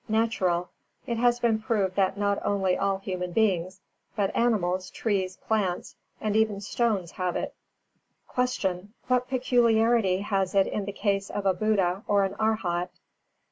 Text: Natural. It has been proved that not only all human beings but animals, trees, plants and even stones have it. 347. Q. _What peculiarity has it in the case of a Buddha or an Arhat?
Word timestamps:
Natural. 0.09 0.67
It 1.05 1.19
has 1.19 1.39
been 1.39 1.59
proved 1.61 1.95
that 1.95 2.17
not 2.17 2.43
only 2.43 2.75
all 2.75 2.97
human 2.97 3.33
beings 3.33 3.81
but 4.15 4.35
animals, 4.35 4.89
trees, 4.89 5.37
plants 5.37 5.95
and 6.19 6.35
even 6.35 6.59
stones 6.59 7.11
have 7.11 7.35
it. 7.35 7.53
347. 8.33 8.93
Q. 8.97 8.97
_What 9.15 9.27
peculiarity 9.27 10.17
has 10.21 10.55
it 10.55 10.65
in 10.65 10.85
the 10.85 10.91
case 10.91 11.29
of 11.29 11.45
a 11.45 11.53
Buddha 11.53 12.03
or 12.07 12.23
an 12.23 12.33
Arhat? 12.39 12.89